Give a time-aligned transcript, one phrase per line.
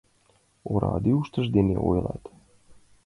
[0.71, 2.23] Ораде ушышт дене ойлат.